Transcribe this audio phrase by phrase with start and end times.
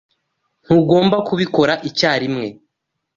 [0.63, 2.47] Ntugomba kubikora icyarimwe.